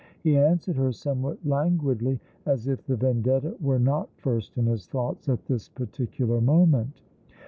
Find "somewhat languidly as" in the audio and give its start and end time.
0.91-2.67